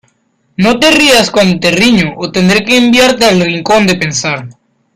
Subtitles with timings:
[0.57, 4.49] No te rías cuando te riño o tendré que enviarte al rincón de pensar.